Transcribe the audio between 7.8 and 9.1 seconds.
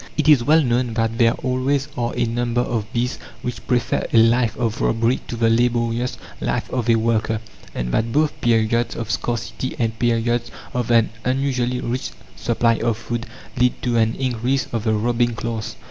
that both periods